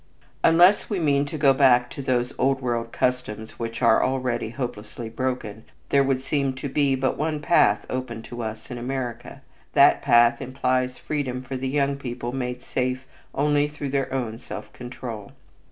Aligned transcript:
Unless 0.43 0.89
we 0.89 0.97
mean 0.99 1.25
to 1.25 1.37
go 1.37 1.53
back 1.53 1.87
to 1.91 2.01
these 2.01 2.33
Old 2.39 2.59
World 2.59 2.91
customs 2.91 3.59
which 3.59 3.83
are 3.83 4.03
already 4.03 4.49
hopelessly 4.49 5.09
broken, 5.09 5.63
there 5.89 6.03
would 6.03 6.23
seem 6.23 6.53
to 6.55 6.67
be 6.67 6.95
but 6.95 7.19
one 7.19 7.39
path 7.39 7.85
open 7.87 8.23
to 8.23 8.41
us 8.41 8.71
in 8.71 8.79
America. 8.79 9.43
That 9.73 10.01
path 10.01 10.41
implies 10.41 10.97
freedom 10.97 11.43
for 11.43 11.55
the 11.55 11.69
young 11.69 11.97
people 11.97 12.31
made 12.31 12.63
safe 12.63 13.05
only 13.35 13.67
through 13.67 13.89
their 13.89 14.11
own 14.11 14.39
self 14.39 14.73
control. 14.73 15.33